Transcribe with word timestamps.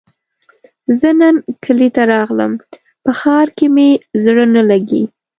زۀ 0.99 1.09
نن 1.19 1.35
کلي 1.63 1.89
نه 1.95 2.03
راغلم 2.13 2.51
په 3.03 3.11
ښار 3.19 3.47
کې 3.57 3.67
مې 3.75 3.89
زړه 4.23 4.45
نه 4.55 4.61
لګي 4.69 5.03